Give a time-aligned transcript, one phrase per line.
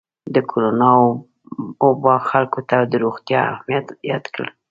[0.33, 0.91] د کرونا
[1.87, 4.45] وبا خلکو ته د روغتیا اهمیت یاد کړ.